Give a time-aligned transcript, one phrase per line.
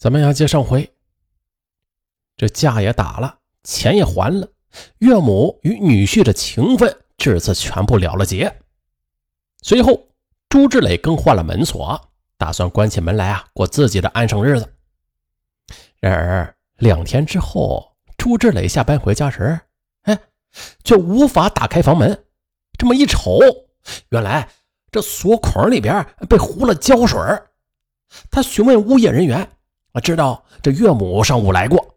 [0.00, 0.90] 咱们要接上回，
[2.34, 4.48] 这架也打了，钱也还了，
[5.00, 8.50] 岳母与女婿的情分至此全部了了结。
[9.60, 10.08] 随后，
[10.48, 12.00] 朱志磊更换了门锁，
[12.38, 14.72] 打算关起门来啊，过自己的安生日子。
[16.00, 19.60] 然而两天之后，朱志磊下班回家时，
[20.04, 20.18] 哎，
[20.82, 22.24] 却无法打开房门。
[22.78, 23.38] 这么一瞅，
[24.08, 24.48] 原来
[24.90, 27.20] 这锁孔里边被糊了胶水
[28.30, 29.46] 他询问物业人员。
[29.92, 31.96] 我知道这岳母上午来过，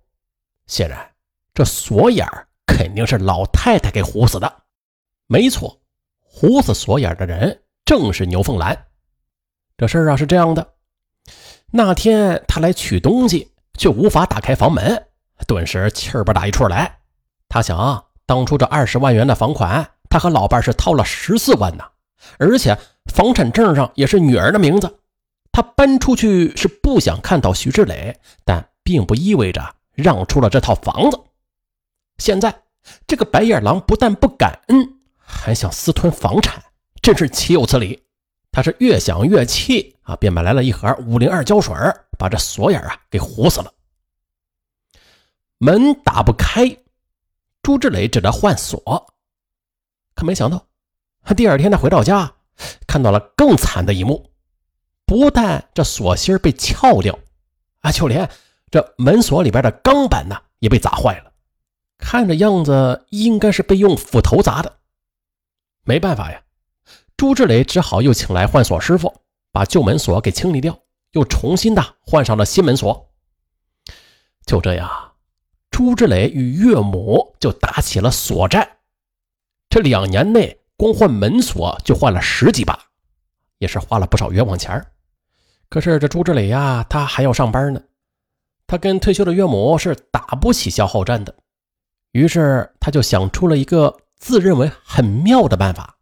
[0.67, 1.11] 显然
[1.53, 2.27] 这锁眼
[2.65, 4.51] 肯定是老太太给糊死的。
[5.27, 5.79] 没错，
[6.19, 8.85] 糊死锁眼的人正是牛凤兰。
[9.77, 10.73] 这事儿啊是这样的：
[11.71, 15.05] 那天他来取东西，却无法打开房门，
[15.47, 16.99] 顿时气儿不打一处来。
[17.47, 21.83] 他想，当初这二十万元的房款，他和老伴是掏了十四万呢，
[22.39, 22.75] 而且
[23.13, 24.99] 房产证上也是女儿的名字。
[25.53, 31.19] 他搬出去是不想看到徐志磊，但并不意味着让出了这套房子。
[32.17, 32.63] 现在
[33.05, 36.61] 这个白眼狼不但不感恩，还想私吞房产，
[37.01, 38.03] 真是岂有此理！
[38.51, 41.75] 他是越想越气啊，便买来了一盒五零二胶水，
[42.17, 43.71] 把这锁眼啊给糊死了。
[45.59, 46.77] 门打不开，
[47.61, 49.13] 朱志磊只得换锁。
[50.15, 50.65] 可没想到，
[51.37, 52.33] 第二天他回到家，
[52.87, 54.32] 看到了更惨的一幕。
[55.13, 57.19] 不但这锁芯被撬掉，
[57.81, 58.27] 啊，就连
[58.71, 61.31] 这门锁里边的钢板呢也被砸坏了，
[61.99, 64.79] 看着样子应该是被用斧头砸的。
[65.83, 66.41] 没办法呀，
[67.15, 70.79] 朱志磊只好又请来换锁师傅，把旧门锁给清理掉，
[71.11, 73.11] 又重新的换上了新门锁。
[74.47, 74.89] 就这样，
[75.69, 78.77] 朱志磊与岳母就打起了锁战。
[79.69, 82.87] 这两年内，光换门锁就换了十几把，
[83.59, 84.83] 也是花了不少冤枉钱
[85.69, 87.81] 可是这朱志磊呀，他还要上班呢，
[88.67, 91.35] 他跟退休的岳母是打不起消耗战的，
[92.11, 95.97] 于是他就想出了一个自认为很妙的办法，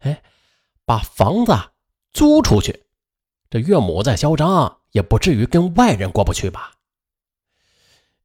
[0.00, 0.22] 哎，
[0.84, 1.56] 把房子
[2.12, 2.84] 租出去，
[3.48, 6.72] 这岳母再嚣张也不至于跟外人过不去吧。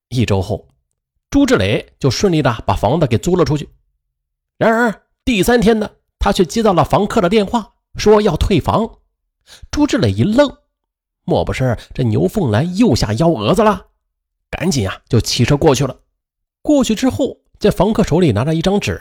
[0.09, 0.67] 一周后，
[1.29, 3.69] 朱志磊就顺利的把房子给租了出去，
[4.57, 8.99] 然而第三天呢，他却接到了房客的电话，说要退房，
[9.69, 10.57] 朱志磊一愣。
[11.29, 13.87] 莫不是这牛凤兰又下幺蛾子了？
[14.49, 15.99] 赶紧啊，就骑车过去了。
[16.61, 18.97] 过去之后，这房客手里拿着一张纸，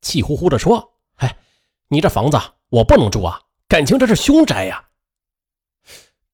[0.00, 1.36] 气呼呼地说：“哎，
[1.88, 4.86] 你这房子我不能住啊，感情这是凶宅呀！”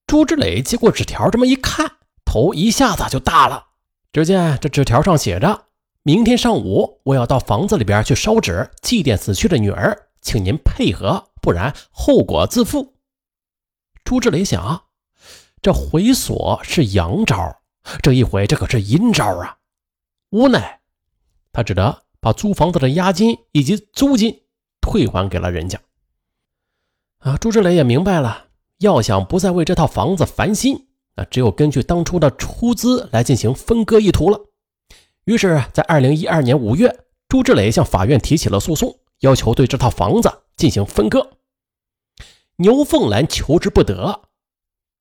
[0.07, 1.91] 朱志磊接过纸条，这么一看，
[2.25, 3.67] 头一下子就大了。
[4.13, 5.65] 只见这纸条上写着
[6.05, 12.95] ：“明天上午我要到房子里边去烧纸祭奠死去的女儿，请您配合，不然后果自负。”
[14.05, 14.85] 朱志磊想。
[15.63, 17.61] 这回锁是阳招，
[18.03, 19.59] 这一回这可是阴招啊！
[20.31, 20.81] 无奈，
[21.53, 24.43] 他只得把租房子的押金以及租金
[24.81, 25.81] 退还给了人家。
[27.19, 34.41] 啊，朱志磊也明白了，要想不再为这套房子烦心，那只有根据当初的出资来进行分割意图了。
[35.27, 41.39] 于是，在二零一二年五月，朱志磊向法院提起了诉讼，要求对这套房子进行分割。
[42.57, 44.23] 牛凤兰求之不得。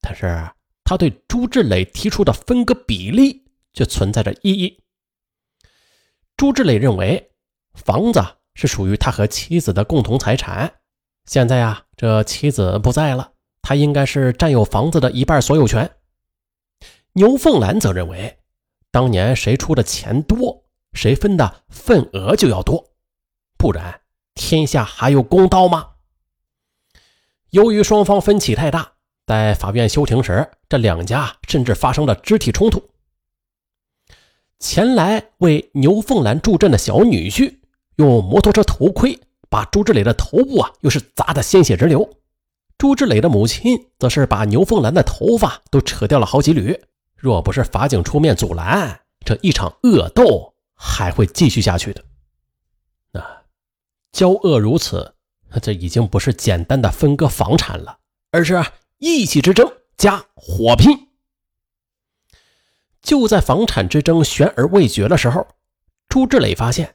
[0.01, 0.49] 但是
[0.83, 4.83] 他对朱志磊提出的分割比例却存在着异议。
[6.35, 7.31] 朱志磊认为，
[7.73, 8.19] 房子
[8.55, 10.79] 是属于他和妻子的共同财产，
[11.25, 15.89] 现在啊，这妻子不在了，他应该是占有房子的一半所有权。
[17.13, 18.39] 牛凤兰则认为，
[18.89, 22.91] 当年谁出的钱多，谁分的份额就要多，
[23.57, 24.01] 不然
[24.33, 25.91] 天下还有公道吗？
[27.51, 28.93] 由于双方分歧太大。
[29.31, 32.83] 在法院休庭时，这两家甚至发生了肢体冲突。
[34.59, 37.59] 前来为牛凤兰助阵的小女婿
[37.95, 39.17] 用摩托车头盔
[39.49, 42.17] 把朱志磊的头部啊，又是砸得鲜血直流。
[42.77, 46.77] 朱志磊的母亲则是把牛凤兰的头发都扯掉了好几缕。
[47.15, 52.03] 若不是法警出面阻拦，这一场恶斗还会继续下去的。
[53.13, 53.25] 那
[54.11, 55.15] 交恶如此，
[55.61, 57.99] 这已经不是简单的分割房产了，
[58.31, 58.61] 而是……
[59.03, 59.67] 意气之争
[59.97, 61.07] 加火拼，
[63.01, 65.47] 就在房产之争悬而未决的时候，
[66.07, 66.93] 朱志磊发现，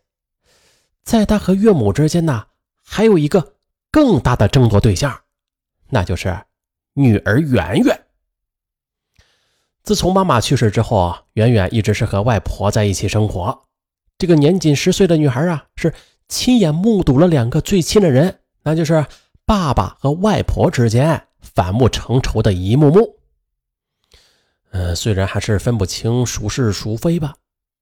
[1.03, 2.47] 在他和岳母之间呢，
[2.85, 3.55] 还有一个
[3.91, 5.23] 更大的争夺对象，
[5.89, 6.45] 那就是
[6.93, 8.07] 女儿圆圆。
[9.83, 13.65] 自从妈妈去世之后啊，圆圆一直是和外婆在一起生活。
[14.17, 15.93] 这个年仅十岁的女孩啊，是
[16.29, 19.05] 亲眼目睹了两个最亲的人，那就是
[19.45, 21.27] 爸爸和外婆之间。
[21.55, 23.17] 反目成仇的一幕幕，
[24.71, 27.35] 呃，虽然还是分不清孰是孰非吧，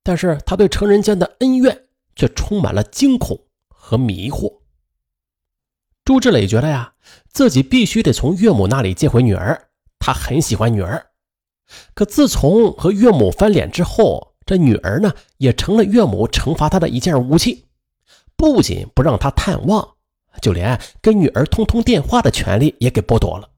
[0.03, 3.39] 但是他对成人间的恩怨却充满了惊恐
[3.69, 4.61] 和迷惑。
[6.05, 6.93] 朱志磊觉得呀，
[7.33, 9.69] 自己必须得从岳母那里接回女儿，
[9.99, 11.05] 他很喜欢女儿。
[11.95, 17.65] 可自从和岳母翻脸之后，这女儿呢，也成了岳母惩罚他的一件武器，
[18.37, 19.97] 不仅不让他探望，
[20.43, 23.49] 就连跟女儿通通电话的权利也给剥夺了。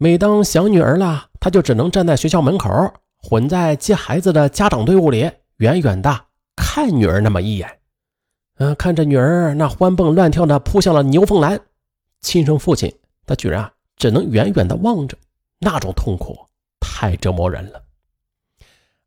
[0.00, 2.70] 每当想女儿了，他就只能站在学校门口，
[3.20, 7.80] 混在接孩子的家长队伍里，远远的看女儿那么一眼。
[8.58, 11.60] 嗯，看着女儿那欢蹦乱跳的扑向了牛凤兰，
[12.20, 12.94] 亲生父亲
[13.26, 15.18] 他居然只能远远的望着，
[15.58, 16.46] 那种痛苦
[16.78, 17.82] 太折磨人了。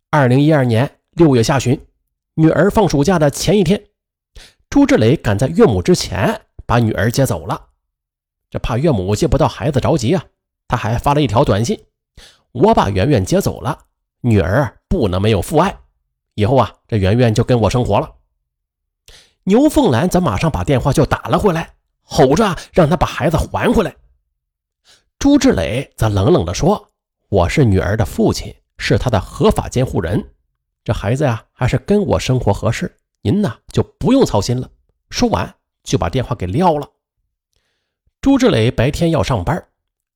[0.10, 1.80] 二零一二年六月下旬，
[2.34, 3.82] 女儿放暑假的前一天，
[4.70, 7.68] 朱志磊赶在岳母之前把女儿接走了。
[8.50, 10.26] 这怕岳母接不到孩子着急啊。
[10.72, 11.78] 他还发了一条短信
[12.54, 13.78] ：“我把圆圆接走了，
[14.22, 15.78] 女儿不能没有父爱。
[16.36, 18.10] 以后啊，这圆圆就跟我生活了。”
[19.44, 21.74] 牛凤兰则马上把电话就打了回来，
[22.04, 23.94] 吼着让他把孩子还回来。
[25.20, 26.88] 朱志磊则冷冷地说
[27.28, 30.26] ：“我是女儿的父亲，是她的合法监护人，
[30.86, 34.70] 这孩子呀，还是跟我生活合适，您呢就不用操心了。”
[35.12, 35.54] 说完
[35.84, 36.88] 就把电话给撂了。
[38.22, 39.62] 朱志磊白天要上班。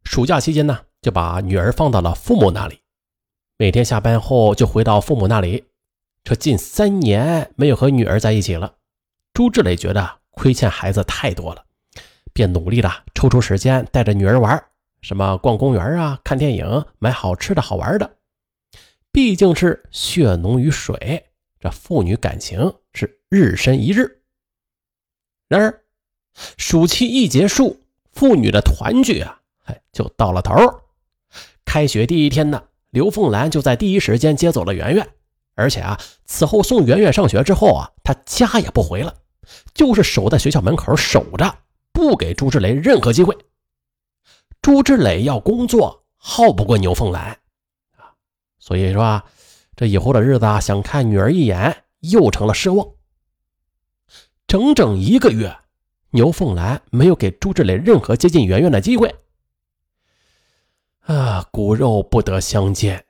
[0.06, 2.80] 暑假期间呢，就把女儿放到了父母那里，
[3.58, 5.66] 每天下班后就回到父母那里。
[6.24, 8.76] 这近三年没有和女儿在一起了，
[9.34, 11.66] 朱志磊觉得亏欠孩子太多了，
[12.34, 14.64] 便努力的抽出时间带着女儿玩，
[15.02, 18.18] 什么逛公园啊、看电影、买好吃的好玩的。
[19.12, 21.26] 毕竟是血浓于水，
[21.60, 24.22] 这父女感情是日深一日。
[25.48, 25.84] 然而，
[26.58, 27.82] 暑期一结束，
[28.14, 29.42] 父女的团聚啊。
[29.66, 30.56] 哎，就到了头。
[31.64, 35.08] 开学第一天呢，刘凤兰就在第一时间接走了圆圆，
[35.56, 39.14] 而且啊，此后送圆圆上学之后啊，她家也不回了，
[39.74, 41.58] 就是守在学校门口守着，
[41.92, 43.38] 不给朱志磊任何机会。
[44.62, 47.38] 朱志磊要工作，耗不过牛凤兰
[47.98, 48.14] 啊，
[48.60, 49.26] 所以说啊，
[49.76, 52.88] 这以后的日子啊，想看女儿一眼又成了奢望。
[54.48, 55.58] 整整一个月，
[56.12, 59.14] 牛凤兰没有给朱志磊任何接近圆圆的机会。
[61.06, 63.06] 啊，骨肉不得相见，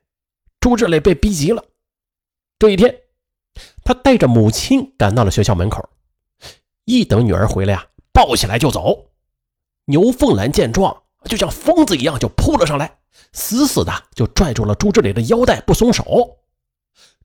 [0.60, 1.64] 朱志磊被逼急了。
[2.60, 2.94] 这一天，
[3.86, 5.88] 他带着母亲赶到了学校门口，
[6.84, 9.12] 一等女儿回来呀，抱起来就走。
[9.86, 13.00] 牛凤兰见状，就像疯子一样就扑了上来，
[13.32, 16.40] 死死的就拽住了朱志磊的腰带不松手。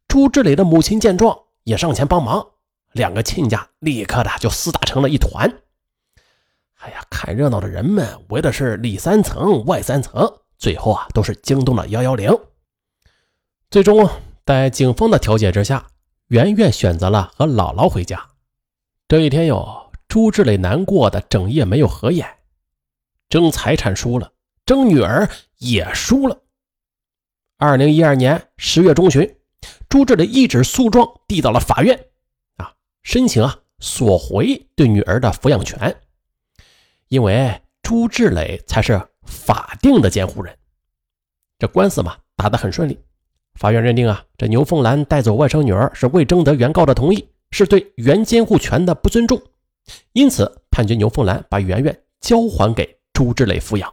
[0.07, 2.47] 朱志磊的母亲见状也上前帮忙，
[2.93, 5.53] 两个亲家立刻的就厮打成了一团。
[6.77, 10.40] 哎呀，看热闹的人们围的是里三层外三层。
[10.61, 12.31] 最后啊，都是惊动了幺幺零。
[13.71, 14.07] 最终，
[14.45, 15.87] 在警方的调解之下，
[16.27, 18.29] 圆圆选择了和姥姥回家。
[19.09, 22.29] 这一天哟，朱志磊难过的整夜没有合眼。
[23.31, 24.33] 争财产输了，
[24.67, 25.27] 争女儿
[25.57, 26.39] 也输了。
[27.57, 29.37] 二零一二年十月中旬，
[29.89, 31.99] 朱志磊一纸诉状递到了法院，
[32.57, 36.03] 啊，申请啊索回对女儿的抚养权，
[37.09, 39.01] 因为朱志磊才是。
[39.31, 40.55] 法定的监护人，
[41.59, 42.99] 这官司嘛打得很顺利。
[43.55, 49.41] 法院认定啊，这牛凤兰带走外甥女儿是未征得原告的同意，是对原监护权的不尊重，
[50.13, 53.93] 因此判决牛凤兰把圆圆交还给朱志磊抚养。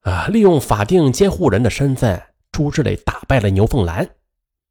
[0.00, 4.08] 啊，利用法定监护人的身份，朱志磊打败了牛凤兰，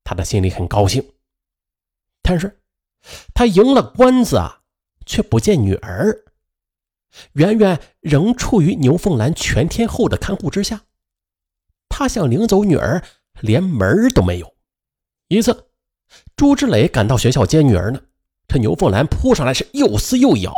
[0.03, 1.03] 他的心里很高兴。
[2.21, 2.62] 但是，
[3.33, 4.62] 他赢了官司啊，
[5.05, 6.15] 却不见女儿。
[7.34, 10.82] 圆圆仍处于牛凤兰全天候的看护之下，
[11.89, 13.03] 他想领走女儿，
[13.41, 14.53] 连门都没有。
[15.27, 15.68] 一次，
[16.36, 18.01] 朱志磊赶到学校接女儿呢，
[18.48, 20.53] 这牛凤兰扑上来是又撕又咬，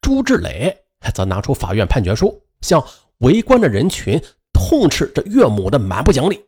[0.00, 2.84] 朱志磊则拿出法院判决书，向
[3.18, 4.20] 围观的人群
[4.52, 6.44] 痛斥这岳母的蛮不讲理。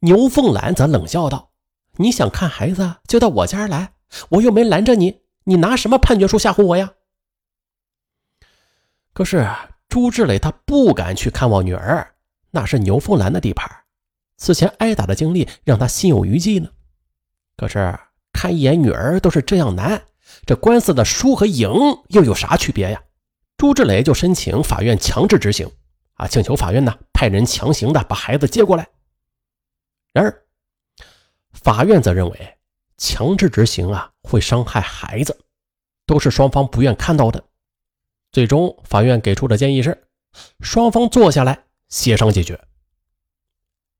[0.00, 1.52] 牛凤兰则冷笑道
[1.96, 3.94] ：“你想看孩子就到我家来，
[4.30, 6.92] 我又没拦着你，你拿什么判决书吓唬我呀？”
[9.12, 9.48] 可是
[9.88, 12.14] 朱志磊他不敢去看望女儿，
[12.50, 13.70] 那是牛凤兰的地盘。
[14.36, 16.70] 此前挨打的经历让他心有余悸呢。
[17.56, 17.98] 可是
[18.32, 20.02] 看一眼女儿都是这样难，
[20.46, 21.70] 这官司的输和赢
[22.08, 23.02] 又有啥区别呀？
[23.58, 25.70] 朱志磊就申请法院强制执行，
[26.14, 28.88] 啊，请求法院呢派人强行的把孩子接过来。
[30.12, 30.42] 然而，
[31.52, 32.58] 法院则认为
[32.96, 35.38] 强制执行啊会伤害孩子，
[36.06, 37.44] 都是双方不愿看到的。
[38.32, 40.04] 最终，法院给出的建议是，
[40.60, 42.60] 双方坐下来协商解决。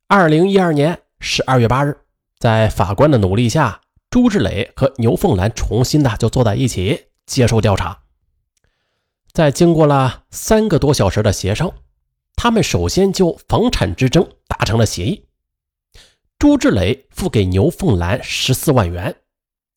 [0.06, 1.96] 二零一二年十二月八日，
[2.38, 8.02] 在法官的努力下，朱志磊和牛凤兰重新的就坐在一起接受调查。
[9.32, 11.72] 在经过了三个多小时的协商，
[12.36, 15.26] 他们首先就房产之争达成了协议。
[16.38, 19.14] 朱志磊付给牛凤兰十四万元，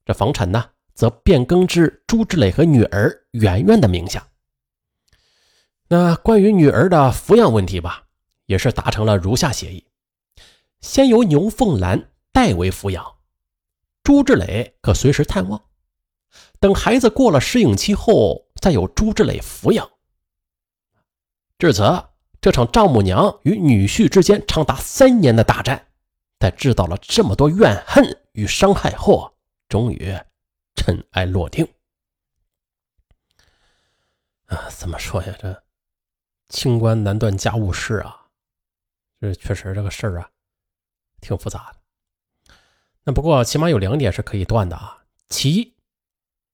[0.05, 4.25] 这房产呢，则变更至朱志磊和女儿圆圆的名下。
[5.93, 8.05] 那关于女儿的抚养问题吧，
[8.47, 9.85] 也是达成了如下协议：
[10.81, 13.17] 先由牛凤兰代为抚养，
[14.01, 15.65] 朱志磊可随时探望。
[16.59, 19.87] 等孩子过了适应期后，再由朱志磊抚养。
[21.59, 21.83] 至此，
[22.41, 25.89] 这场丈母娘与女婿之间长达三年的大战，
[26.39, 29.31] 在制造了这么多怨恨与伤害后，
[29.69, 30.17] 终于
[30.73, 31.63] 尘埃落定。
[34.47, 35.35] 啊，怎么说呀？
[35.39, 35.62] 这
[36.49, 38.27] 清官难断家务事啊！
[39.19, 40.29] 这确实这个事儿啊，
[41.21, 42.55] 挺复杂的。
[43.03, 45.03] 那不过起码有两点是可以断的啊。
[45.29, 45.75] 其一，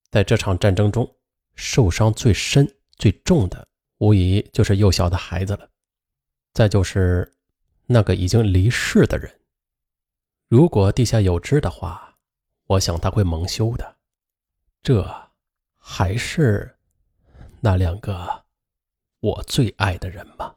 [0.10, 1.16] 在这场战争中，
[1.56, 3.68] 受伤最深、最重的，
[3.98, 5.70] 无疑就是幼小的孩子了。
[6.54, 7.36] 再就是
[7.86, 9.40] 那个已经离世的人。
[10.48, 12.18] 如果地下有知的话，
[12.66, 13.98] 我想他会蒙羞的。
[14.82, 15.30] 这
[15.78, 16.78] 还是
[17.60, 18.46] 那两个
[19.22, 20.56] 我最爱的人吧？